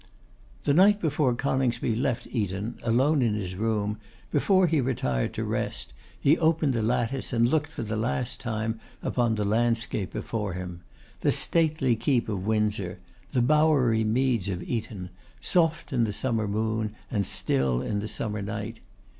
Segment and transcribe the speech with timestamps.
[0.63, 3.99] The night before Coningsby left Eton, alone in his room,
[4.31, 8.79] before he retired to rest, he opened the lattice and looked for the last time
[9.03, 10.81] upon the landscape before him;
[11.19, 12.97] the stately keep of Windsor,
[13.31, 18.41] the bowery meads of Eton, soft in the summer moon and still in the summer
[18.41, 18.79] night.